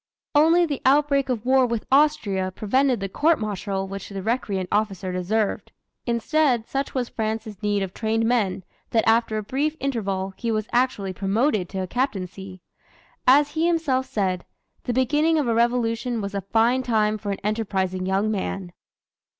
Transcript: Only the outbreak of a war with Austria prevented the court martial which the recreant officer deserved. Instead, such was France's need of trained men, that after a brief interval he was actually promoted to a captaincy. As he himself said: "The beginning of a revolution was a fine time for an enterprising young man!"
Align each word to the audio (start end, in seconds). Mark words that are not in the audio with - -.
Only 0.33 0.65
the 0.65 0.81
outbreak 0.83 1.29
of 1.29 1.41
a 1.41 1.41
war 1.47 1.67
with 1.67 1.85
Austria 1.91 2.49
prevented 2.49 2.99
the 3.01 3.07
court 3.07 3.39
martial 3.39 3.87
which 3.87 4.09
the 4.09 4.23
recreant 4.23 4.67
officer 4.71 5.11
deserved. 5.13 5.71
Instead, 6.07 6.65
such 6.67 6.95
was 6.95 7.07
France's 7.09 7.61
need 7.61 7.83
of 7.83 7.93
trained 7.93 8.25
men, 8.25 8.63
that 8.89 9.07
after 9.07 9.37
a 9.37 9.43
brief 9.43 9.77
interval 9.79 10.33
he 10.37 10.49
was 10.51 10.67
actually 10.73 11.13
promoted 11.13 11.69
to 11.69 11.83
a 11.83 11.85
captaincy. 11.85 12.63
As 13.27 13.51
he 13.51 13.67
himself 13.67 14.07
said: 14.07 14.43
"The 14.85 14.93
beginning 14.93 15.37
of 15.37 15.47
a 15.47 15.53
revolution 15.53 16.19
was 16.19 16.33
a 16.33 16.41
fine 16.41 16.81
time 16.81 17.19
for 17.19 17.29
an 17.29 17.39
enterprising 17.43 18.07
young 18.07 18.31
man!" 18.31 18.73